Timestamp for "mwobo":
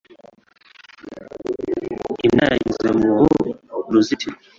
3.05-3.41